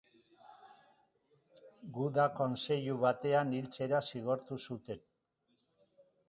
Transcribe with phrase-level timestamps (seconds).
[1.97, 5.05] Guda kontseilu batean hiltzera zigortu zuten.